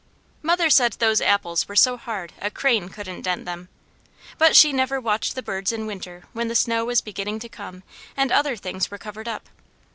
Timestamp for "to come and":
7.37-8.31